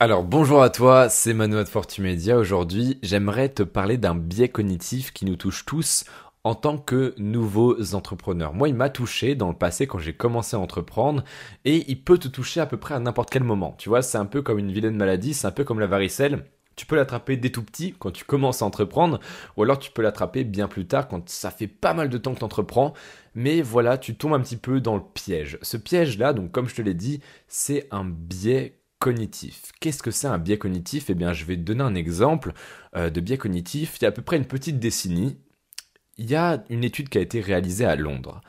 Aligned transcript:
Alors 0.00 0.22
bonjour 0.22 0.62
à 0.62 0.70
toi, 0.70 1.08
c'est 1.08 1.34
Manoa 1.34 1.64
de 1.64 1.68
Fortumedia. 1.68 2.38
Aujourd'hui, 2.38 3.00
j'aimerais 3.02 3.48
te 3.48 3.64
parler 3.64 3.96
d'un 3.96 4.14
biais 4.14 4.48
cognitif 4.48 5.12
qui 5.12 5.24
nous 5.24 5.34
touche 5.34 5.64
tous 5.64 6.04
en 6.44 6.54
tant 6.54 6.78
que 6.78 7.14
nouveaux 7.18 7.96
entrepreneurs. 7.96 8.54
Moi, 8.54 8.68
il 8.68 8.76
m'a 8.76 8.90
touché 8.90 9.34
dans 9.34 9.48
le 9.48 9.56
passé 9.56 9.88
quand 9.88 9.98
j'ai 9.98 10.12
commencé 10.12 10.54
à 10.56 10.60
entreprendre 10.60 11.24
et 11.64 11.84
il 11.90 12.00
peut 12.00 12.16
te 12.16 12.28
toucher 12.28 12.60
à 12.60 12.66
peu 12.66 12.76
près 12.76 12.94
à 12.94 13.00
n'importe 13.00 13.30
quel 13.30 13.42
moment. 13.42 13.74
Tu 13.76 13.88
vois, 13.88 14.02
c'est 14.02 14.18
un 14.18 14.24
peu 14.24 14.40
comme 14.40 14.60
une 14.60 14.70
vilaine 14.70 14.94
maladie, 14.94 15.34
c'est 15.34 15.48
un 15.48 15.50
peu 15.50 15.64
comme 15.64 15.80
la 15.80 15.88
varicelle. 15.88 16.44
Tu 16.76 16.86
peux 16.86 16.94
l'attraper 16.94 17.36
dès 17.36 17.50
tout 17.50 17.64
petit 17.64 17.96
quand 17.98 18.12
tu 18.12 18.24
commences 18.24 18.62
à 18.62 18.66
entreprendre, 18.66 19.18
ou 19.56 19.64
alors 19.64 19.80
tu 19.80 19.90
peux 19.90 20.02
l'attraper 20.02 20.44
bien 20.44 20.68
plus 20.68 20.86
tard 20.86 21.08
quand 21.08 21.28
ça 21.28 21.50
fait 21.50 21.66
pas 21.66 21.92
mal 21.92 22.08
de 22.08 22.18
temps 22.18 22.34
que 22.34 22.38
tu 22.38 22.44
entreprends. 22.44 22.94
Mais 23.34 23.62
voilà, 23.62 23.98
tu 23.98 24.14
tombes 24.14 24.34
un 24.34 24.40
petit 24.40 24.56
peu 24.56 24.80
dans 24.80 24.94
le 24.94 25.02
piège. 25.12 25.58
Ce 25.62 25.76
piège-là, 25.76 26.34
donc 26.34 26.52
comme 26.52 26.68
je 26.68 26.76
te 26.76 26.82
l'ai 26.82 26.94
dit, 26.94 27.20
c'est 27.48 27.88
un 27.90 28.04
biais 28.04 28.77
cognitif. 28.98 29.72
Qu'est-ce 29.80 30.02
que 30.02 30.10
c'est 30.10 30.26
un 30.26 30.38
biais 30.38 30.58
cognitif? 30.58 31.10
Eh 31.10 31.14
bien, 31.14 31.32
je 31.32 31.44
vais 31.44 31.56
te 31.56 31.62
donner 31.62 31.82
un 31.82 31.94
exemple 31.94 32.52
euh, 32.96 33.10
de 33.10 33.20
biais 33.20 33.38
cognitif. 33.38 33.96
Il 33.98 34.02
y 34.02 34.04
a 34.06 34.08
à 34.08 34.12
peu 34.12 34.22
près 34.22 34.36
une 34.36 34.44
petite 34.44 34.78
décennie, 34.78 35.36
il 36.16 36.30
y 36.30 36.34
a 36.34 36.64
une 36.68 36.84
étude 36.84 37.08
qui 37.08 37.18
a 37.18 37.20
été 37.20 37.40
réalisée 37.40 37.84
à 37.84 37.96
Londres. 37.96 38.40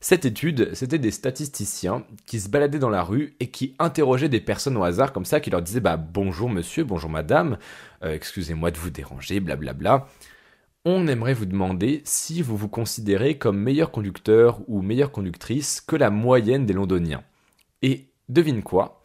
Cette 0.00 0.24
étude, 0.24 0.74
c'était 0.74 0.98
des 0.98 1.12
statisticiens 1.12 2.04
qui 2.26 2.40
se 2.40 2.48
baladaient 2.48 2.80
dans 2.80 2.90
la 2.90 3.04
rue 3.04 3.36
et 3.38 3.50
qui 3.50 3.76
interrogeaient 3.78 4.28
des 4.28 4.40
personnes 4.40 4.76
au 4.76 4.82
hasard 4.82 5.12
comme 5.12 5.24
ça, 5.24 5.38
qui 5.38 5.50
leur 5.50 5.62
disaient 5.62 5.78
bah 5.78 5.96
bonjour 5.96 6.50
monsieur, 6.50 6.82
bonjour 6.82 7.08
madame, 7.08 7.56
euh, 8.02 8.12
excusez-moi 8.12 8.72
de 8.72 8.78
vous 8.78 8.90
déranger, 8.90 9.38
blablabla. 9.38 10.08
On 10.84 11.06
aimerait 11.06 11.34
vous 11.34 11.46
demander 11.46 12.02
si 12.04 12.42
vous 12.42 12.56
vous 12.56 12.66
considérez 12.66 13.38
comme 13.38 13.60
meilleur 13.60 13.92
conducteur 13.92 14.60
ou 14.66 14.82
meilleure 14.82 15.12
conductrice 15.12 15.80
que 15.80 15.94
la 15.94 16.10
moyenne 16.10 16.66
des 16.66 16.72
londoniens. 16.72 17.22
Et 17.82 18.08
devine 18.28 18.64
quoi? 18.64 19.00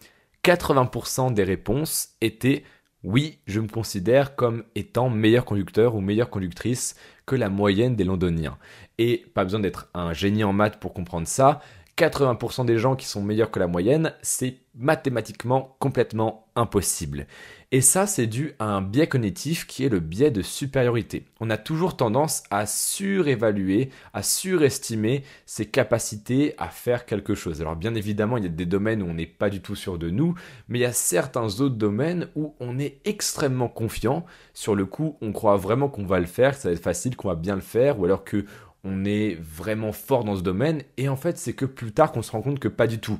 80% 0.47 1.33
des 1.33 1.43
réponses 1.43 2.15
étaient 2.21 2.63
oui, 3.03 3.39
je 3.47 3.59
me 3.59 3.67
considère 3.67 4.35
comme 4.35 4.63
étant 4.75 5.09
meilleur 5.09 5.43
conducteur 5.43 5.93
ou 5.93 5.99
meilleure 5.99 6.29
conductrice 6.29 6.95
que 7.25 7.35
la 7.35 7.49
moyenne 7.49 7.95
des 7.95 8.05
londoniens. 8.05 8.57
Et 8.97 9.25
pas 9.33 9.43
besoin 9.43 9.59
d'être 9.59 9.89
un 9.93 10.13
génie 10.13 10.45
en 10.45 10.53
maths 10.53 10.79
pour 10.79 10.93
comprendre 10.93 11.27
ça. 11.27 11.59
80% 11.97 12.65
des 12.65 12.77
gens 12.77 12.95
qui 12.95 13.07
sont 13.07 13.23
meilleurs 13.23 13.51
que 13.51 13.59
la 13.59 13.67
moyenne, 13.67 14.13
c'est 14.21 14.59
mathématiquement 14.75 15.75
complètement 15.79 16.47
impossible. 16.55 17.25
Et 17.71 17.81
ça, 17.81 18.07
c'est 18.07 18.27
dû 18.27 18.53
à 18.59 18.65
un 18.65 18.81
biais 18.81 19.07
cognitif 19.07 19.67
qui 19.67 19.83
est 19.83 19.89
le 19.89 19.99
biais 19.99 20.31
de 20.31 20.41
supériorité. 20.41 21.25
On 21.41 21.49
a 21.49 21.57
toujours 21.57 21.97
tendance 21.97 22.43
à 22.49 22.65
surévaluer, 22.65 23.89
à 24.13 24.23
surestimer 24.23 25.23
ses 25.45 25.65
capacités 25.65 26.53
à 26.57 26.69
faire 26.69 27.05
quelque 27.05 27.35
chose. 27.35 27.59
Alors 27.59 27.75
bien 27.75 27.93
évidemment, 27.93 28.37
il 28.37 28.43
y 28.43 28.47
a 28.47 28.49
des 28.49 28.65
domaines 28.65 29.01
où 29.01 29.07
on 29.07 29.15
n'est 29.15 29.25
pas 29.25 29.49
du 29.49 29.59
tout 29.59 29.75
sûr 29.75 29.97
de 29.97 30.09
nous, 30.09 30.35
mais 30.69 30.79
il 30.79 30.83
y 30.83 30.85
a 30.85 30.93
certains 30.93 31.59
autres 31.59 31.75
domaines 31.75 32.29
où 32.35 32.55
on 32.61 32.79
est 32.79 33.01
extrêmement 33.03 33.67
confiant. 33.67 34.25
Sur 34.53 34.75
le 34.75 34.85
coup, 34.85 35.17
on 35.21 35.33
croit 35.33 35.57
vraiment 35.57 35.89
qu'on 35.89 36.05
va 36.05 36.19
le 36.19 36.25
faire, 36.25 36.51
que 36.51 36.61
ça 36.61 36.69
va 36.69 36.73
être 36.73 36.81
facile, 36.81 37.17
qu'on 37.17 37.27
va 37.27 37.35
bien 37.35 37.55
le 37.55 37.61
faire, 37.61 37.99
ou 37.99 38.05
alors 38.05 38.23
que 38.23 38.45
on 38.83 39.05
est 39.05 39.37
vraiment 39.41 39.91
fort 39.91 40.23
dans 40.23 40.35
ce 40.35 40.41
domaine, 40.41 40.83
et 40.97 41.09
en 41.09 41.15
fait 41.15 41.37
c'est 41.37 41.53
que 41.53 41.65
plus 41.65 41.91
tard 41.91 42.11
qu'on 42.11 42.21
se 42.21 42.31
rend 42.31 42.41
compte 42.41 42.59
que 42.59 42.67
pas 42.67 42.87
du 42.87 42.99
tout. 42.99 43.19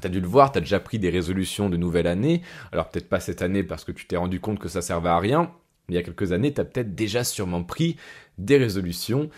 T'as 0.00 0.08
dû 0.08 0.20
le 0.20 0.26
voir, 0.26 0.50
t'as 0.50 0.60
déjà 0.60 0.80
pris 0.80 0.98
des 0.98 1.10
résolutions 1.10 1.70
de 1.70 1.76
nouvelle 1.76 2.06
année, 2.06 2.42
alors 2.72 2.88
peut-être 2.88 3.08
pas 3.08 3.20
cette 3.20 3.42
année 3.42 3.62
parce 3.62 3.84
que 3.84 3.92
tu 3.92 4.06
t'es 4.06 4.16
rendu 4.16 4.40
compte 4.40 4.58
que 4.58 4.68
ça 4.68 4.82
servait 4.82 5.10
à 5.10 5.18
rien, 5.18 5.52
il 5.88 5.94
y 5.94 5.98
a 5.98 6.02
quelques 6.02 6.32
années, 6.32 6.52
t'as 6.52 6.64
peut-être 6.64 6.94
déjà 6.94 7.24
sûrement 7.24 7.62
pris 7.62 7.96
des 8.38 8.56
résolutions, 8.56 9.30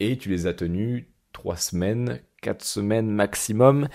et 0.00 0.18
tu 0.18 0.28
les 0.28 0.46
as 0.46 0.54
tenues 0.54 1.08
trois 1.32 1.56
semaines, 1.56 2.20
quatre 2.40 2.64
semaines 2.64 3.10
maximum. 3.10 3.88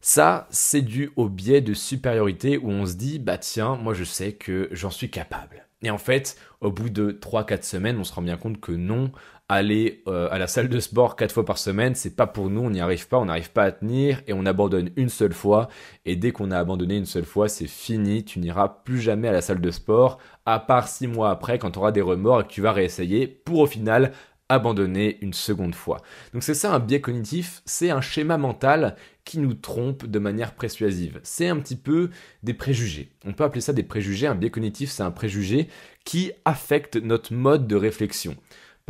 Ça, 0.00 0.48
c'est 0.50 0.80
dû 0.80 1.10
au 1.16 1.28
biais 1.28 1.60
de 1.60 1.74
supériorité 1.74 2.56
où 2.56 2.70
on 2.70 2.86
se 2.86 2.94
dit, 2.94 3.18
bah 3.18 3.36
tiens, 3.36 3.76
moi 3.76 3.92
je 3.92 4.04
sais 4.04 4.32
que 4.32 4.68
j'en 4.72 4.90
suis 4.90 5.10
capable. 5.10 5.66
Et 5.82 5.90
en 5.90 5.98
fait, 5.98 6.36
au 6.60 6.70
bout 6.70 6.90
de 6.90 7.12
3-4 7.12 7.62
semaines, 7.62 7.98
on 7.98 8.04
se 8.04 8.12
rend 8.12 8.22
bien 8.22 8.36
compte 8.36 8.60
que 8.60 8.72
non, 8.72 9.12
aller 9.54 10.02
euh, 10.06 10.28
à 10.30 10.38
la 10.38 10.46
salle 10.46 10.68
de 10.68 10.78
sport 10.78 11.16
4 11.16 11.32
fois 11.32 11.44
par 11.44 11.58
semaine, 11.58 11.96
c'est 11.96 12.14
pas 12.14 12.28
pour 12.28 12.50
nous, 12.50 12.60
on 12.60 12.70
n'y 12.70 12.80
arrive 12.80 13.08
pas, 13.08 13.18
on 13.18 13.24
n'arrive 13.24 13.50
pas 13.50 13.64
à 13.64 13.72
tenir 13.72 14.22
et 14.28 14.32
on 14.32 14.46
abandonne 14.46 14.90
une 14.96 15.08
seule 15.08 15.32
fois. 15.32 15.68
Et 16.04 16.14
dès 16.14 16.30
qu'on 16.30 16.52
a 16.52 16.58
abandonné 16.58 16.96
une 16.96 17.06
seule 17.06 17.24
fois, 17.24 17.48
c'est 17.48 17.66
fini, 17.66 18.24
tu 18.24 18.38
n'iras 18.38 18.68
plus 18.84 19.00
jamais 19.00 19.26
à 19.26 19.32
la 19.32 19.40
salle 19.40 19.60
de 19.60 19.70
sport, 19.72 20.18
à 20.46 20.60
part 20.60 20.86
6 20.86 21.08
mois 21.08 21.30
après 21.30 21.58
quand 21.58 21.72
tu 21.72 21.80
auras 21.80 21.90
des 21.90 22.00
remords 22.00 22.42
et 22.42 22.44
que 22.44 22.52
tu 22.52 22.60
vas 22.60 22.72
réessayer 22.72 23.26
pour 23.26 23.58
au 23.58 23.66
final 23.66 24.12
abandonner 24.48 25.18
une 25.20 25.32
seconde 25.32 25.74
fois. 25.74 26.02
Donc 26.32 26.42
c'est 26.42 26.54
ça 26.54 26.72
un 26.72 26.78
biais 26.78 27.00
cognitif, 27.00 27.62
c'est 27.64 27.90
un 27.90 28.00
schéma 28.00 28.38
mental 28.38 28.96
qui 29.24 29.38
nous 29.38 29.54
trompe 29.54 30.06
de 30.06 30.18
manière 30.18 30.54
persuasive. 30.54 31.20
C'est 31.22 31.48
un 31.48 31.56
petit 31.58 31.76
peu 31.76 32.10
des 32.42 32.54
préjugés. 32.54 33.12
On 33.24 33.32
peut 33.32 33.44
appeler 33.44 33.60
ça 33.60 33.72
des 33.72 33.84
préjugés. 33.84 34.26
Un 34.26 34.34
biais 34.34 34.50
cognitif, 34.50 34.90
c'est 34.90 35.02
un 35.02 35.12
préjugé 35.12 35.68
qui 36.04 36.32
affecte 36.44 36.96
notre 36.96 37.32
mode 37.32 37.66
de 37.66 37.76
réflexion. 37.76 38.36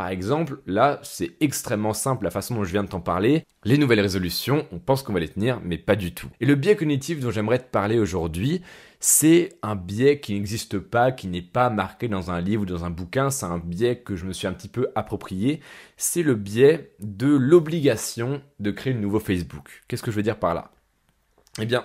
Par 0.01 0.09
exemple, 0.09 0.63
là, 0.65 0.99
c'est 1.03 1.37
extrêmement 1.41 1.93
simple 1.93 2.25
la 2.25 2.31
façon 2.31 2.55
dont 2.55 2.65
je 2.65 2.73
viens 2.73 2.85
de 2.85 2.89
t'en 2.89 3.03
parler. 3.03 3.45
Les 3.65 3.77
nouvelles 3.77 4.01
résolutions, 4.01 4.67
on 4.73 4.79
pense 4.79 5.03
qu'on 5.03 5.13
va 5.13 5.21
les 5.21 5.29
tenir, 5.29 5.61
mais 5.63 5.77
pas 5.77 5.95
du 5.95 6.15
tout. 6.15 6.29
Et 6.41 6.47
le 6.47 6.55
biais 6.55 6.75
cognitif 6.75 7.21
dont 7.21 7.31
j'aimerais 7.31 7.59
te 7.59 7.71
parler 7.71 7.99
aujourd'hui, 7.99 8.63
c'est 8.99 9.51
un 9.61 9.77
biais 9.77 10.19
qui 10.19 10.33
n'existe 10.33 10.79
pas, 10.79 11.13
qui 11.13 11.29
n'est 11.29 11.43
pas 11.43 11.69
marqué 11.69 12.09
dans 12.09 12.31
un 12.31 12.41
livre 12.41 12.63
ou 12.63 12.65
dans 12.65 12.87
un 12.87 12.89
bouquin, 12.89 13.29
c'est 13.29 13.45
un 13.45 13.59
biais 13.59 13.99
que 13.99 14.17
je 14.17 14.25
me 14.25 14.33
suis 14.33 14.47
un 14.47 14.55
petit 14.55 14.69
peu 14.69 14.89
approprié. 14.95 15.61
C'est 15.99 16.23
le 16.23 16.35
biais 16.35 16.95
de 17.01 17.29
l'obligation 17.29 18.41
de 18.59 18.71
créer 18.71 18.95
le 18.95 19.01
nouveau 19.01 19.21
Facebook. 19.21 19.83
Qu'est-ce 19.87 20.03
que 20.03 20.11
je 20.11 20.17
veux 20.17 20.23
dire 20.23 20.39
par 20.39 20.55
là? 20.55 20.71
Eh 21.61 21.67
bien, 21.67 21.85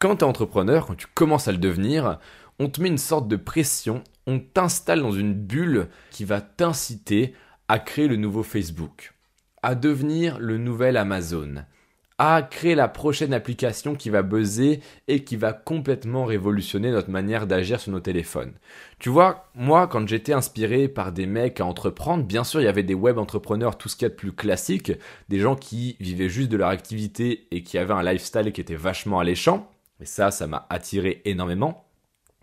quand 0.00 0.16
tu 0.16 0.24
es 0.24 0.28
entrepreneur, 0.28 0.84
quand 0.84 0.96
tu 0.96 1.06
commences 1.14 1.46
à 1.46 1.52
le 1.52 1.58
devenir, 1.58 2.18
on 2.58 2.68
te 2.68 2.82
met 2.82 2.88
une 2.88 2.98
sorte 2.98 3.28
de 3.28 3.36
pression, 3.36 4.02
on 4.26 4.40
t'installe 4.40 5.00
dans 5.00 5.12
une 5.12 5.34
bulle 5.34 5.88
qui 6.10 6.24
va 6.24 6.40
t'inciter 6.40 7.34
à 7.68 7.78
créer 7.78 8.08
le 8.08 8.16
nouveau 8.16 8.42
Facebook, 8.42 9.14
à 9.62 9.74
devenir 9.74 10.38
le 10.38 10.58
nouvel 10.58 10.96
Amazon, 10.96 11.64
à 12.18 12.42
créer 12.42 12.74
la 12.74 12.88
prochaine 12.88 13.34
application 13.34 13.94
qui 13.94 14.08
va 14.08 14.22
buzzer 14.22 14.80
et 15.06 15.22
qui 15.22 15.36
va 15.36 15.52
complètement 15.52 16.24
révolutionner 16.24 16.90
notre 16.90 17.10
manière 17.10 17.46
d'agir 17.46 17.78
sur 17.78 17.92
nos 17.92 18.00
téléphones. 18.00 18.54
Tu 18.98 19.10
vois, 19.10 19.50
moi, 19.54 19.86
quand 19.86 20.08
j'étais 20.08 20.32
inspiré 20.32 20.88
par 20.88 21.12
des 21.12 21.26
mecs 21.26 21.60
à 21.60 21.66
entreprendre, 21.66 22.24
bien 22.24 22.42
sûr, 22.42 22.60
il 22.60 22.64
y 22.64 22.68
avait 22.68 22.82
des 22.82 22.94
web 22.94 23.18
entrepreneurs, 23.18 23.76
tout 23.76 23.88
ce 23.88 23.96
qu'il 23.96 24.06
y 24.06 24.06
a 24.06 24.10
de 24.10 24.14
plus 24.14 24.32
classique, 24.32 24.92
des 25.28 25.40
gens 25.40 25.56
qui 25.56 25.96
vivaient 26.00 26.30
juste 26.30 26.50
de 26.50 26.56
leur 26.56 26.68
activité 26.68 27.48
et 27.50 27.62
qui 27.62 27.76
avaient 27.76 27.92
un 27.92 28.02
lifestyle 28.02 28.52
qui 28.52 28.62
était 28.62 28.76
vachement 28.76 29.18
alléchant. 29.18 29.70
Et 30.00 30.06
ça, 30.06 30.30
ça 30.30 30.46
m'a 30.46 30.66
attiré 30.70 31.20
énormément. 31.26 31.86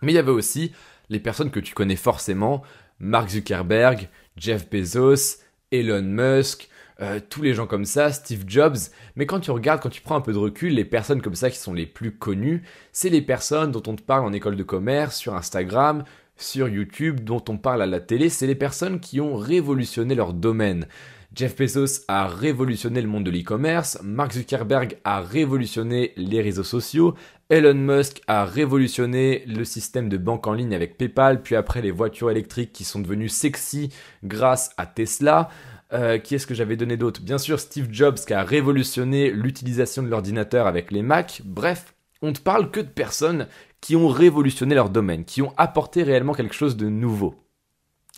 Mais 0.01 0.11
il 0.11 0.15
y 0.15 0.19
avait 0.19 0.31
aussi 0.31 0.71
les 1.09 1.19
personnes 1.19 1.51
que 1.51 1.59
tu 1.59 1.73
connais 1.73 1.95
forcément, 1.95 2.63
Mark 2.99 3.29
Zuckerberg, 3.29 4.09
Jeff 4.37 4.69
Bezos, 4.69 5.39
Elon 5.71 6.03
Musk, 6.03 6.69
euh, 7.01 7.19
tous 7.27 7.41
les 7.41 7.53
gens 7.53 7.67
comme 7.67 7.85
ça, 7.85 8.11
Steve 8.11 8.43
Jobs. 8.47 8.77
Mais 9.15 9.25
quand 9.25 9.39
tu 9.39 9.51
regardes, 9.51 9.81
quand 9.81 9.89
tu 9.89 10.01
prends 10.01 10.15
un 10.15 10.21
peu 10.21 10.33
de 10.33 10.37
recul, 10.37 10.73
les 10.73 10.85
personnes 10.85 11.21
comme 11.21 11.35
ça 11.35 11.49
qui 11.49 11.57
sont 11.57 11.73
les 11.73 11.85
plus 11.85 12.15
connues, 12.15 12.63
c'est 12.91 13.09
les 13.09 13.21
personnes 13.21 13.71
dont 13.71 13.83
on 13.87 13.95
te 13.95 14.01
parle 14.01 14.25
en 14.25 14.33
école 14.33 14.55
de 14.55 14.63
commerce, 14.63 15.17
sur 15.17 15.35
Instagram, 15.35 16.03
sur 16.37 16.67
YouTube, 16.67 17.21
dont 17.21 17.43
on 17.49 17.57
parle 17.57 17.81
à 17.81 17.87
la 17.87 17.99
télé, 17.99 18.29
c'est 18.29 18.47
les 18.47 18.55
personnes 18.55 18.99
qui 18.99 19.19
ont 19.21 19.35
révolutionné 19.35 20.15
leur 20.15 20.33
domaine. 20.33 20.87
Jeff 21.35 21.55
Bezos 21.57 22.03
a 22.07 22.27
révolutionné 22.27 23.01
le 23.01 23.07
monde 23.07 23.23
de 23.23 23.31
l'e-commerce, 23.31 23.97
Mark 24.03 24.33
Zuckerberg 24.33 24.99
a 25.03 25.21
révolutionné 25.21 26.13
les 26.15 26.41
réseaux 26.41 26.63
sociaux, 26.63 27.15
Elon 27.49 27.73
Musk 27.73 28.21
a 28.27 28.45
révolutionné 28.45 29.43
le 29.47 29.65
système 29.65 30.09
de 30.09 30.17
banque 30.17 30.45
en 30.45 30.53
ligne 30.53 30.75
avec 30.75 30.95
PayPal, 30.95 31.41
puis 31.41 31.55
après 31.55 31.81
les 31.81 31.89
voitures 31.89 32.29
électriques 32.29 32.71
qui 32.71 32.83
sont 32.83 32.99
devenues 32.99 33.29
sexy 33.29 33.89
grâce 34.23 34.71
à 34.77 34.85
Tesla. 34.85 35.49
Euh, 35.91 36.19
qui 36.19 36.35
est-ce 36.35 36.47
que 36.47 36.55
j'avais 36.55 36.77
donné 36.77 36.97
d'autre? 36.97 37.21
Bien 37.21 37.37
sûr 37.37 37.59
Steve 37.59 37.87
Jobs 37.91 38.17
qui 38.17 38.33
a 38.33 38.43
révolutionné 38.43 39.31
l'utilisation 39.31 40.03
de 40.03 40.09
l'ordinateur 40.09 40.67
avec 40.67 40.91
les 40.91 41.01
Mac. 41.01 41.41
Bref, 41.45 41.95
on 42.21 42.29
ne 42.29 42.35
parle 42.37 42.69
que 42.69 42.79
de 42.79 42.87
personnes 42.87 43.47
qui 43.81 43.95
ont 43.95 44.07
révolutionné 44.07 44.75
leur 44.75 44.89
domaine, 44.89 45.25
qui 45.25 45.41
ont 45.41 45.53
apporté 45.57 46.03
réellement 46.03 46.33
quelque 46.33 46.55
chose 46.55 46.77
de 46.77 46.89
nouveau. 46.89 47.35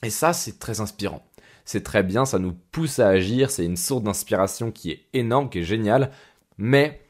Et 0.04 0.10
ça, 0.10 0.34
c'est 0.34 0.60
très 0.60 0.82
inspirant 0.82 1.26
c'est 1.66 1.84
très 1.84 2.04
bien, 2.04 2.26
ça 2.26 2.40
nous 2.40 2.54
pousse 2.72 3.00
à 3.00 3.10
agir, 3.10 3.50
c'est 3.52 3.66
une 3.66 3.76
source 3.78 4.04
d'inspiration 4.04 4.72
qui 4.72 4.92
est 4.92 5.06
énorme, 5.14 5.50
qui 5.50 5.60
est 5.60 5.64
géniale, 5.64 6.12
mais 6.58 7.02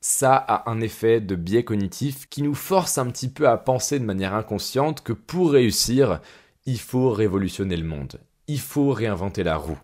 ça 0.00 0.36
a 0.36 0.70
un 0.70 0.80
effet 0.80 1.20
de 1.20 1.34
biais 1.34 1.64
cognitif 1.64 2.28
qui 2.28 2.42
nous 2.42 2.54
force 2.54 2.98
un 2.98 3.06
petit 3.06 3.28
peu 3.28 3.48
à 3.48 3.56
penser 3.56 3.98
de 3.98 4.04
manière 4.04 4.34
inconsciente 4.34 5.02
que 5.02 5.12
pour 5.12 5.52
réussir, 5.52 6.20
il 6.66 6.78
faut 6.78 7.10
révolutionner 7.10 7.76
le 7.76 7.86
monde, 7.86 8.20
il 8.48 8.60
faut 8.60 8.90
réinventer 8.90 9.42
la 9.42 9.56
roue. 9.56 9.78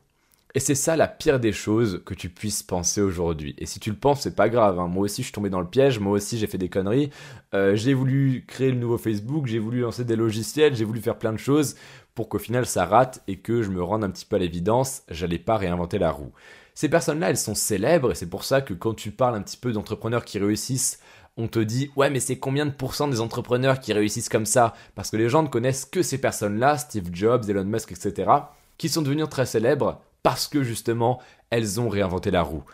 Et 0.55 0.61
c'est 0.61 0.75
ça 0.75 0.97
la 0.97 1.09
pire 1.09 1.41
des 1.41 1.53
choses 1.53 2.03
que 2.07 2.15
tu 2.15 2.31
puisses 2.31 2.63
penser 2.63 3.03
aujourd'hui. 3.03 3.55
Et 3.59 3.67
si 3.67 3.81
tu 3.81 3.91
le 3.91 3.97
penses, 3.97 4.23
c'est 4.23 4.35
pas 4.35 4.49
grave. 4.49 4.79
Hein. 4.79 4.89
Moi 4.89 5.05
aussi, 5.05 5.23
je 5.23 5.27
suis 5.27 5.33
tombé 5.33 5.51
dans 5.51 5.61
le 5.61 5.67
piège. 5.67 5.99
Moi 5.99 6.13
aussi, 6.13 6.39
j'ai 6.39 6.47
fait 6.47 6.59
des 6.59 6.71
conneries. 6.71 7.11
Euh, 7.55 7.77
j'ai 7.77 7.93
voulu 7.93 8.45
créer 8.47 8.71
le 8.71 8.79
nouveau 8.79 8.97
Facebook. 8.97 9.47
J'ai 9.47 9.59
voulu 9.59 9.81
lancer 9.81 10.05
des 10.05 10.17
logiciels. 10.17 10.75
J'ai 10.75 10.85
voulu 10.85 11.01
faire 11.01 11.19
plein 11.19 11.33
de 11.33 11.39
choses 11.39 11.77
pour 12.15 12.29
qu'au 12.29 12.39
final 12.39 12.67
ça 12.67 12.85
rate 12.85 13.23
et 13.29 13.37
que 13.37 13.63
je 13.63 13.71
me 13.71 13.83
rende 13.83 14.03
un 14.03 14.11
petit 14.11 14.25
peu 14.25 14.37
à 14.37 14.39
l'évidence. 14.41 15.03
J'allais 15.11 15.39
pas 15.39 15.57
réinventer 15.57 15.99
la 15.99 16.11
roue. 16.11 16.33
Ces 16.75 16.89
personnes-là, 16.89 17.31
elles 17.31 17.37
sont 17.37 17.55
célèbres 17.55 18.13
et 18.13 18.15
c'est 18.15 18.29
pour 18.29 18.45
ça 18.45 18.61
que 18.61 18.75
quand 18.75 18.95
tu 18.95 19.11
parles 19.11 19.37
un 19.37 19.43
petit 19.43 19.57
peu 19.57 19.73
d'entrepreneurs 19.73 20.25
qui 20.25 20.39
réussissent 20.39 20.99
on 21.39 21.47
te 21.47 21.61
dit 21.61 21.91
ouais 21.95 22.11
mais 22.11 22.19
c'est 22.19 22.39
combien 22.39 22.67
de 22.67 22.73
pourcents 22.73 23.07
des 23.07 23.21
entrepreneurs 23.21 23.79
qui 23.79 23.93
réussissent 23.93 24.29
comme 24.29 24.45
ça? 24.45 24.75
Parce 24.97 25.11
que 25.11 25.17
les 25.17 25.29
gens 25.29 25.45
ne 25.45 25.49
connaissent 25.49 25.85
que 25.85 26.03
ces 26.03 26.19
personnes-là, 26.19 26.77
Steve 26.79 27.11
Jobs, 27.13 27.49
Elon 27.49 27.65
Musk, 27.65 27.93
etc., 27.93 28.31
qui 28.77 28.89
sont 28.89 29.03
devenus 29.03 29.29
très 29.29 29.47
célèbres 29.47 30.01
parce 30.23 30.49
que 30.49 30.63
justement 30.63 31.21
elles 31.51 31.81
ont 31.81 31.89
réinventé 31.89 32.31
la 32.31 32.43
roue. 32.43 32.65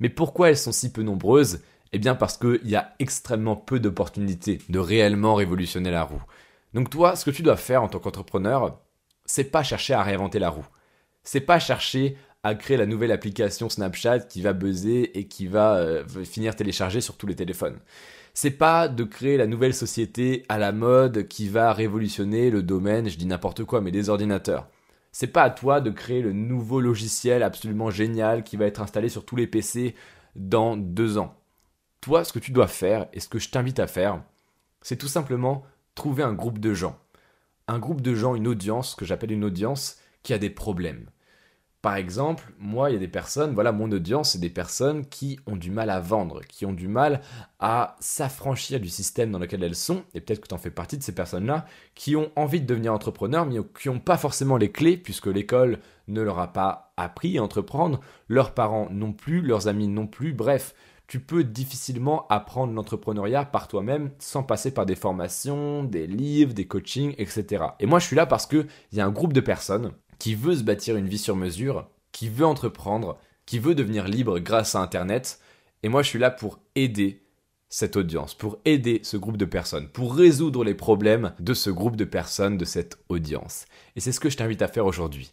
Mais 0.00 0.08
pourquoi 0.08 0.50
elles 0.50 0.58
sont 0.58 0.72
si 0.72 0.92
peu 0.92 1.02
nombreuses? 1.02 1.60
Eh 1.92 1.98
bien 1.98 2.14
parce 2.14 2.36
qu'il 2.36 2.60
y 2.64 2.76
a 2.76 2.94
extrêmement 2.98 3.56
peu 3.56 3.78
d'opportunités 3.78 4.58
de 4.68 4.78
réellement 4.78 5.34
révolutionner 5.34 5.90
la 5.90 6.02
roue. 6.02 6.22
Donc 6.72 6.90
toi, 6.90 7.14
ce 7.14 7.24
que 7.24 7.30
tu 7.30 7.42
dois 7.42 7.56
faire 7.56 7.82
en 7.84 7.88
tant 7.88 8.00
qu'entrepreneur, 8.00 8.80
c'est 9.24 9.44
pas 9.44 9.62
chercher 9.62 9.94
à 9.94 10.02
réinventer 10.02 10.40
la 10.40 10.50
roue. 10.50 10.66
C'est 11.22 11.40
pas 11.40 11.60
chercher 11.60 12.18
à 12.42 12.54
créer 12.54 12.76
la 12.76 12.86
nouvelle 12.86 13.12
application 13.12 13.70
Snapchat 13.70 14.20
qui 14.20 14.42
va 14.42 14.52
buzzer 14.52 15.18
et 15.18 15.28
qui 15.28 15.46
va 15.46 15.76
euh, 15.76 16.04
finir 16.24 16.56
téléchargée 16.56 17.00
sur 17.00 17.16
tous 17.16 17.26
les 17.26 17.36
téléphones. 17.36 17.78
C'est 18.34 18.50
pas 18.50 18.88
de 18.88 19.04
créer 19.04 19.36
la 19.36 19.46
nouvelle 19.46 19.72
société 19.72 20.44
à 20.48 20.58
la 20.58 20.72
mode 20.72 21.28
qui 21.28 21.48
va 21.48 21.72
révolutionner 21.72 22.50
le 22.50 22.62
domaine, 22.62 23.08
je 23.08 23.16
dis 23.16 23.26
n'importe 23.26 23.64
quoi, 23.64 23.80
mais 23.80 23.92
des 23.92 24.08
ordinateurs. 24.08 24.68
C'est 25.16 25.28
pas 25.28 25.44
à 25.44 25.50
toi 25.50 25.80
de 25.80 25.92
créer 25.92 26.22
le 26.22 26.32
nouveau 26.32 26.80
logiciel 26.80 27.44
absolument 27.44 27.88
génial 27.88 28.42
qui 28.42 28.56
va 28.56 28.66
être 28.66 28.80
installé 28.80 29.08
sur 29.08 29.24
tous 29.24 29.36
les 29.36 29.46
PC 29.46 29.94
dans 30.34 30.76
deux 30.76 31.18
ans. 31.18 31.38
Toi, 32.00 32.24
ce 32.24 32.32
que 32.32 32.40
tu 32.40 32.50
dois 32.50 32.66
faire, 32.66 33.06
et 33.12 33.20
ce 33.20 33.28
que 33.28 33.38
je 33.38 33.48
t'invite 33.48 33.78
à 33.78 33.86
faire, 33.86 34.20
c'est 34.82 34.96
tout 34.96 35.06
simplement 35.06 35.64
trouver 35.94 36.24
un 36.24 36.32
groupe 36.32 36.58
de 36.58 36.74
gens. 36.74 36.98
Un 37.68 37.78
groupe 37.78 38.00
de 38.00 38.12
gens, 38.12 38.34
une 38.34 38.48
audience, 38.48 38.96
que 38.96 39.04
j'appelle 39.04 39.30
une 39.30 39.44
audience, 39.44 40.00
qui 40.24 40.34
a 40.34 40.38
des 40.38 40.50
problèmes. 40.50 41.06
Par 41.84 41.96
exemple, 41.96 42.50
moi, 42.58 42.88
il 42.88 42.94
y 42.94 42.96
a 42.96 42.98
des 42.98 43.08
personnes, 43.08 43.52
voilà, 43.52 43.70
mon 43.70 43.92
audience, 43.92 44.30
c'est 44.30 44.38
des 44.38 44.48
personnes 44.48 45.04
qui 45.04 45.38
ont 45.46 45.54
du 45.54 45.70
mal 45.70 45.90
à 45.90 46.00
vendre, 46.00 46.40
qui 46.48 46.64
ont 46.64 46.72
du 46.72 46.88
mal 46.88 47.20
à 47.58 47.94
s'affranchir 48.00 48.80
du 48.80 48.88
système 48.88 49.30
dans 49.30 49.38
lequel 49.38 49.62
elles 49.62 49.74
sont, 49.74 50.02
et 50.14 50.22
peut-être 50.22 50.40
que 50.40 50.48
tu 50.48 50.54
en 50.54 50.58
fais 50.58 50.70
partie 50.70 50.96
de 50.96 51.02
ces 51.02 51.14
personnes-là, 51.14 51.66
qui 51.94 52.16
ont 52.16 52.30
envie 52.36 52.62
de 52.62 52.66
devenir 52.66 52.94
entrepreneurs, 52.94 53.44
mais 53.44 53.58
qui 53.78 53.90
n'ont 53.90 53.98
pas 53.98 54.16
forcément 54.16 54.56
les 54.56 54.72
clés, 54.72 54.96
puisque 54.96 55.26
l'école 55.26 55.78
ne 56.08 56.22
leur 56.22 56.38
a 56.38 56.54
pas 56.54 56.94
appris 56.96 57.36
à 57.36 57.42
entreprendre, 57.42 58.00
leurs 58.28 58.54
parents 58.54 58.88
non 58.90 59.12
plus, 59.12 59.42
leurs 59.42 59.68
amis 59.68 59.88
non 59.88 60.06
plus, 60.06 60.32
bref, 60.32 60.74
tu 61.06 61.20
peux 61.20 61.44
difficilement 61.44 62.26
apprendre 62.28 62.72
l'entrepreneuriat 62.72 63.44
par 63.44 63.68
toi-même 63.68 64.10
sans 64.18 64.42
passer 64.42 64.72
par 64.72 64.86
des 64.86 64.96
formations, 64.96 65.84
des 65.84 66.06
livres, 66.06 66.54
des 66.54 66.66
coachings, 66.66 67.14
etc. 67.18 67.62
Et 67.78 67.84
moi, 67.84 67.98
je 67.98 68.06
suis 68.06 68.16
là 68.16 68.24
parce 68.24 68.46
qu'il 68.46 68.66
y 68.92 69.00
a 69.00 69.06
un 69.06 69.10
groupe 69.10 69.34
de 69.34 69.40
personnes 69.42 69.92
qui 70.24 70.34
veut 70.34 70.56
se 70.56 70.62
bâtir 70.62 70.96
une 70.96 71.06
vie 71.06 71.18
sur 71.18 71.36
mesure, 71.36 71.86
qui 72.10 72.30
veut 72.30 72.46
entreprendre, 72.46 73.18
qui 73.44 73.58
veut 73.58 73.74
devenir 73.74 74.08
libre 74.08 74.38
grâce 74.38 74.74
à 74.74 74.80
Internet. 74.80 75.38
Et 75.82 75.90
moi, 75.90 76.02
je 76.02 76.08
suis 76.08 76.18
là 76.18 76.30
pour 76.30 76.60
aider 76.76 77.20
cette 77.68 77.98
audience, 77.98 78.32
pour 78.32 78.58
aider 78.64 79.00
ce 79.02 79.18
groupe 79.18 79.36
de 79.36 79.44
personnes, 79.44 79.90
pour 79.90 80.14
résoudre 80.16 80.64
les 80.64 80.72
problèmes 80.72 81.34
de 81.40 81.52
ce 81.52 81.68
groupe 81.68 81.96
de 81.96 82.06
personnes, 82.06 82.56
de 82.56 82.64
cette 82.64 82.96
audience. 83.10 83.66
Et 83.96 84.00
c'est 84.00 84.12
ce 84.12 84.20
que 84.20 84.30
je 84.30 84.38
t'invite 84.38 84.62
à 84.62 84.68
faire 84.68 84.86
aujourd'hui. 84.86 85.30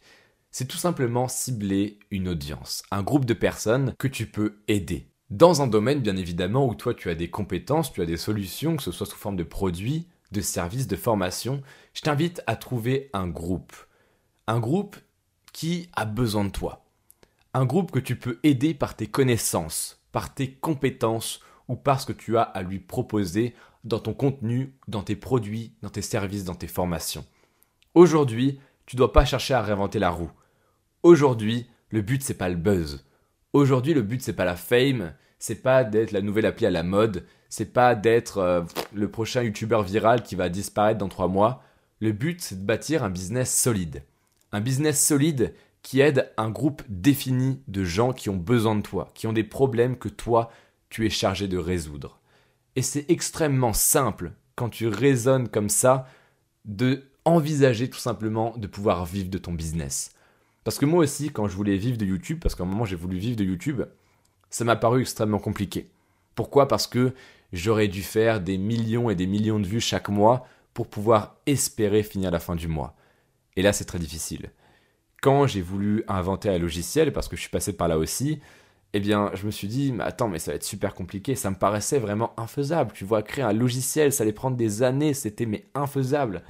C'est 0.51 0.67
tout 0.67 0.75
simplement 0.75 1.29
cibler 1.29 1.97
une 2.09 2.27
audience, 2.27 2.83
un 2.91 3.01
groupe 3.01 3.23
de 3.23 3.33
personnes 3.33 3.93
que 3.97 4.09
tu 4.09 4.25
peux 4.25 4.57
aider. 4.67 5.07
Dans 5.29 5.61
un 5.61 5.67
domaine, 5.67 6.01
bien 6.01 6.17
évidemment, 6.17 6.67
où 6.67 6.75
toi 6.75 6.93
tu 6.93 7.09
as 7.09 7.15
des 7.15 7.29
compétences, 7.29 7.93
tu 7.93 8.01
as 8.01 8.05
des 8.05 8.17
solutions, 8.17 8.75
que 8.75 8.83
ce 8.83 8.91
soit 8.91 9.07
sous 9.07 9.15
forme 9.15 9.37
de 9.37 9.43
produits, 9.43 10.09
de 10.33 10.41
services, 10.41 10.87
de 10.87 10.97
formation, 10.97 11.61
je 11.93 12.01
t'invite 12.01 12.43
à 12.45 12.57
trouver 12.57 13.09
un 13.13 13.29
groupe 13.29 13.73
un 14.51 14.59
groupe 14.59 14.97
qui 15.53 15.87
a 15.93 16.03
besoin 16.03 16.43
de 16.43 16.49
toi. 16.49 16.83
Un 17.53 17.63
groupe 17.63 17.89
que 17.89 17.99
tu 17.99 18.17
peux 18.17 18.37
aider 18.43 18.73
par 18.73 18.97
tes 18.97 19.07
connaissances, 19.07 20.03
par 20.11 20.33
tes 20.33 20.51
compétences 20.51 21.39
ou 21.69 21.77
par 21.77 22.01
ce 22.01 22.05
que 22.05 22.11
tu 22.11 22.37
as 22.37 22.41
à 22.41 22.61
lui 22.61 22.79
proposer 22.79 23.55
dans 23.85 23.99
ton 23.99 24.13
contenu, 24.13 24.75
dans 24.89 25.03
tes 25.03 25.15
produits, 25.15 25.71
dans 25.81 25.89
tes 25.89 26.01
services, 26.01 26.43
dans 26.43 26.55
tes 26.55 26.67
formations. 26.67 27.23
Aujourd'hui, 27.95 28.59
tu 28.85 28.97
ne 28.97 28.97
dois 28.97 29.13
pas 29.13 29.23
chercher 29.23 29.53
à 29.53 29.61
réinventer 29.61 29.99
la 29.99 30.09
roue. 30.09 30.31
Aujourd'hui, 31.01 31.67
le 31.89 32.01
but 32.01 32.21
c'est 32.21 32.33
pas 32.33 32.49
le 32.49 32.57
buzz. 32.57 33.05
Aujourd'hui, 33.53 33.93
le 33.93 34.01
but 34.01 34.21
c'est 34.21 34.33
pas 34.33 34.43
la 34.43 34.57
fame, 34.57 35.13
c'est 35.39 35.61
pas 35.63 35.85
d'être 35.85 36.11
la 36.11 36.21
nouvelle 36.21 36.45
appli 36.45 36.65
à 36.65 36.71
la 36.71 36.83
mode, 36.83 37.25
c'est 37.47 37.71
pas 37.71 37.95
d'être 37.95 38.39
euh, 38.39 38.63
le 38.93 39.09
prochain 39.09 39.43
youtubeur 39.43 39.83
viral 39.83 40.23
qui 40.23 40.35
va 40.35 40.49
disparaître 40.49 40.99
dans 40.99 41.07
trois 41.07 41.29
mois. 41.29 41.63
Le 42.01 42.11
but 42.11 42.41
c'est 42.41 42.59
de 42.59 42.65
bâtir 42.65 43.05
un 43.05 43.09
business 43.09 43.57
solide. 43.57 44.03
Un 44.51 44.61
business 44.61 45.05
solide 45.05 45.53
qui 45.81 45.99
aide 45.99 46.31
un 46.37 46.49
groupe 46.49 46.83
défini 46.89 47.61
de 47.67 47.83
gens 47.83 48.13
qui 48.13 48.29
ont 48.29 48.37
besoin 48.37 48.75
de 48.75 48.81
toi, 48.81 49.09
qui 49.13 49.27
ont 49.27 49.33
des 49.33 49.43
problèmes 49.43 49.97
que 49.97 50.09
toi, 50.09 50.51
tu 50.89 51.05
es 51.05 51.09
chargé 51.09 51.47
de 51.47 51.57
résoudre. 51.57 52.19
Et 52.75 52.81
c'est 52.81 53.09
extrêmement 53.09 53.73
simple, 53.73 54.31
quand 54.55 54.69
tu 54.69 54.87
raisonnes 54.87 55.49
comme 55.49 55.69
ça, 55.69 56.07
de 56.65 57.03
envisager 57.25 57.89
tout 57.89 57.99
simplement 57.99 58.55
de 58.57 58.67
pouvoir 58.67 59.05
vivre 59.05 59.29
de 59.29 59.37
ton 59.37 59.53
business. 59.53 60.11
Parce 60.63 60.77
que 60.77 60.85
moi 60.85 61.03
aussi, 61.03 61.31
quand 61.31 61.47
je 61.47 61.55
voulais 61.55 61.77
vivre 61.77 61.97
de 61.97 62.05
YouTube, 62.05 62.39
parce 62.41 62.55
qu'à 62.55 62.63
un 62.63 62.67
moment 62.67 62.85
j'ai 62.85 62.95
voulu 62.95 63.17
vivre 63.17 63.35
de 63.35 63.43
YouTube, 63.43 63.83
ça 64.49 64.63
m'a 64.63 64.75
paru 64.75 65.01
extrêmement 65.01 65.39
compliqué. 65.39 65.89
Pourquoi? 66.35 66.67
Parce 66.67 66.87
que 66.87 67.13
j'aurais 67.53 67.87
dû 67.87 68.03
faire 68.03 68.41
des 68.41 68.57
millions 68.57 69.09
et 69.09 69.15
des 69.15 69.27
millions 69.27 69.59
de 69.59 69.67
vues 69.67 69.81
chaque 69.81 70.09
mois 70.09 70.47
pour 70.73 70.87
pouvoir 70.87 71.37
espérer 71.45 72.03
finir 72.03 72.31
la 72.31 72.39
fin 72.39 72.55
du 72.55 72.67
mois. 72.67 72.95
Et 73.55 73.61
là, 73.61 73.73
c'est 73.73 73.85
très 73.85 73.99
difficile. 73.99 74.51
Quand 75.21 75.45
j'ai 75.47 75.61
voulu 75.61 76.03
inventer 76.07 76.49
un 76.49 76.57
logiciel, 76.57 77.13
parce 77.13 77.27
que 77.27 77.35
je 77.35 77.41
suis 77.41 77.49
passé 77.49 77.73
par 77.73 77.87
là 77.87 77.97
aussi, 77.97 78.39
eh 78.93 78.99
bien, 78.99 79.31
je 79.33 79.45
me 79.45 79.51
suis 79.51 79.67
dit, 79.67 79.93
mais 79.93 80.03
attends, 80.03 80.27
mais 80.27 80.39
ça 80.39 80.51
va 80.51 80.55
être 80.55 80.63
super 80.63 80.93
compliqué. 80.93 81.35
Ça 81.35 81.49
me 81.49 81.55
paraissait 81.55 81.99
vraiment 81.99 82.33
infaisable. 82.37 82.91
Tu 82.93 83.05
vois, 83.05 83.23
créer 83.23 83.43
un 83.43 83.53
logiciel, 83.53 84.11
ça 84.11 84.23
allait 84.23 84.33
prendre 84.33 84.57
des 84.57 84.83
années, 84.83 85.13
c'était 85.13 85.45
mais 85.45 85.65
infaisable. 85.75 86.43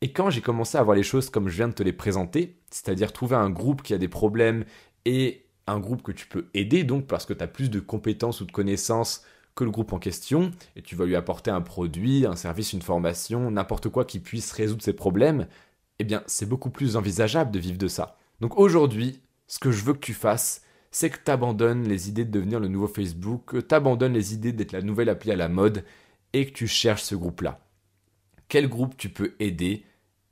Et 0.00 0.12
quand 0.12 0.30
j'ai 0.30 0.40
commencé 0.40 0.78
à 0.78 0.82
voir 0.82 0.96
les 0.96 1.02
choses 1.02 1.30
comme 1.30 1.48
je 1.48 1.56
viens 1.56 1.68
de 1.68 1.74
te 1.74 1.82
les 1.82 1.92
présenter, 1.92 2.56
c'est-à-dire 2.70 3.12
trouver 3.12 3.36
un 3.36 3.50
groupe 3.50 3.82
qui 3.82 3.92
a 3.92 3.98
des 3.98 4.08
problèmes 4.08 4.64
et 5.04 5.44
un 5.66 5.78
groupe 5.78 6.02
que 6.02 6.12
tu 6.12 6.26
peux 6.26 6.46
aider, 6.54 6.84
donc 6.84 7.06
parce 7.06 7.26
que 7.26 7.34
tu 7.34 7.44
as 7.44 7.46
plus 7.46 7.70
de 7.70 7.80
compétences 7.80 8.40
ou 8.40 8.46
de 8.46 8.52
connaissances 8.52 9.24
que 9.54 9.64
le 9.64 9.70
groupe 9.70 9.92
en 9.92 9.98
question, 9.98 10.52
et 10.74 10.82
tu 10.82 10.96
vas 10.96 11.04
lui 11.04 11.16
apporter 11.16 11.50
un 11.50 11.60
produit, 11.60 12.24
un 12.24 12.36
service, 12.36 12.72
une 12.72 12.82
formation, 12.82 13.50
n'importe 13.50 13.88
quoi 13.90 14.04
qui 14.04 14.20
puisse 14.20 14.52
résoudre 14.52 14.82
ses 14.82 14.94
problèmes, 14.94 15.46
eh 16.00 16.04
bien, 16.04 16.22
c'est 16.26 16.48
beaucoup 16.48 16.70
plus 16.70 16.96
envisageable 16.96 17.50
de 17.50 17.58
vivre 17.58 17.76
de 17.76 17.86
ça. 17.86 18.16
Donc 18.40 18.58
aujourd'hui, 18.58 19.20
ce 19.46 19.58
que 19.58 19.70
je 19.70 19.84
veux 19.84 19.92
que 19.92 19.98
tu 19.98 20.14
fasses, 20.14 20.62
c'est 20.90 21.10
que 21.10 21.18
tu 21.22 21.30
abandonnes 21.30 21.86
les 21.86 22.08
idées 22.08 22.24
de 22.24 22.30
devenir 22.30 22.58
le 22.58 22.68
nouveau 22.68 22.88
Facebook, 22.88 23.44
que 23.44 23.58
tu 23.58 23.74
abandonnes 23.74 24.14
les 24.14 24.32
idées 24.32 24.52
d'être 24.52 24.72
la 24.72 24.80
nouvelle 24.80 25.10
appli 25.10 25.30
à 25.30 25.36
la 25.36 25.50
mode 25.50 25.84
et 26.32 26.46
que 26.46 26.52
tu 26.52 26.66
cherches 26.66 27.02
ce 27.02 27.14
groupe-là. 27.14 27.60
Quel 28.48 28.66
groupe 28.68 28.96
tu 28.96 29.10
peux 29.10 29.34
aider 29.40 29.84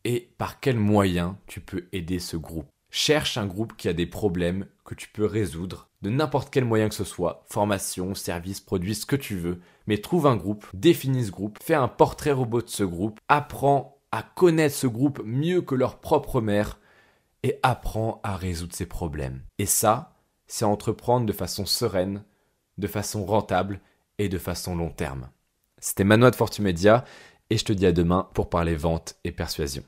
et 0.04 0.30
par 0.38 0.58
quels 0.58 0.78
moyens 0.78 1.34
tu 1.46 1.60
peux 1.60 1.86
aider 1.92 2.18
ce 2.18 2.38
groupe? 2.38 2.68
Cherche 2.90 3.36
un 3.36 3.46
groupe 3.46 3.76
qui 3.76 3.88
a 3.88 3.92
des 3.92 4.06
problèmes 4.06 4.66
que 4.86 4.94
tu 4.94 5.08
peux 5.08 5.26
résoudre 5.26 5.90
de 6.00 6.08
n'importe 6.08 6.48
quel 6.50 6.64
moyen 6.64 6.88
que 6.88 6.94
ce 6.94 7.04
soit, 7.04 7.44
formation, 7.50 8.14
service, 8.14 8.60
produit, 8.60 8.94
ce 8.94 9.04
que 9.04 9.16
tu 9.16 9.36
veux, 9.36 9.60
mais 9.86 9.98
trouve 9.98 10.26
un 10.26 10.36
groupe, 10.36 10.66
définis 10.72 11.26
ce 11.26 11.30
groupe, 11.30 11.58
fais 11.62 11.74
un 11.74 11.88
portrait 11.88 12.32
robot 12.32 12.62
de 12.62 12.70
ce 12.70 12.84
groupe, 12.84 13.20
apprends 13.28 13.97
à 14.12 14.22
connaître 14.22 14.74
ce 14.74 14.86
groupe 14.86 15.20
mieux 15.24 15.62
que 15.62 15.74
leur 15.74 15.98
propre 15.98 16.40
mère 16.40 16.78
et 17.42 17.58
apprend 17.62 18.20
à 18.22 18.36
résoudre 18.36 18.74
ses 18.74 18.86
problèmes. 18.86 19.42
Et 19.58 19.66
ça, 19.66 20.16
c'est 20.46 20.64
entreprendre 20.64 21.26
de 21.26 21.32
façon 21.32 21.66
sereine, 21.66 22.24
de 22.78 22.86
façon 22.86 23.24
rentable 23.24 23.80
et 24.18 24.28
de 24.28 24.38
façon 24.38 24.76
long 24.76 24.90
terme. 24.90 25.28
C'était 25.78 26.04
Manoa 26.04 26.30
de 26.30 26.36
Fortumedia 26.36 27.04
et 27.50 27.58
je 27.58 27.64
te 27.64 27.72
dis 27.72 27.86
à 27.86 27.92
demain 27.92 28.28
pour 28.34 28.50
parler 28.50 28.74
vente 28.74 29.16
et 29.24 29.32
persuasion. 29.32 29.84